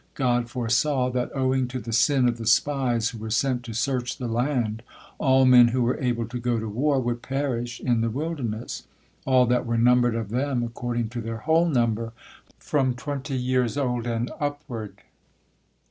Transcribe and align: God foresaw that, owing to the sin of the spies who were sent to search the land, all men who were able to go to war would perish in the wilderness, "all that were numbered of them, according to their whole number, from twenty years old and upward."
God 0.15 0.49
foresaw 0.49 1.11
that, 1.11 1.29
owing 1.35 1.67
to 1.67 1.79
the 1.79 1.93
sin 1.93 2.27
of 2.27 2.39
the 2.39 2.47
spies 2.47 3.09
who 3.09 3.19
were 3.19 3.29
sent 3.29 3.61
to 3.65 3.73
search 3.75 4.17
the 4.17 4.27
land, 4.27 4.81
all 5.19 5.45
men 5.45 5.67
who 5.67 5.83
were 5.83 5.99
able 5.99 6.25
to 6.29 6.39
go 6.39 6.59
to 6.59 6.67
war 6.67 6.99
would 6.99 7.21
perish 7.21 7.79
in 7.79 8.01
the 8.01 8.09
wilderness, 8.09 8.87
"all 9.25 9.45
that 9.45 9.67
were 9.67 9.77
numbered 9.77 10.15
of 10.15 10.29
them, 10.29 10.63
according 10.63 11.09
to 11.09 11.21
their 11.21 11.41
whole 11.45 11.67
number, 11.69 12.13
from 12.57 12.95
twenty 12.95 13.37
years 13.37 13.77
old 13.77 14.07
and 14.07 14.31
upward." 14.39 15.01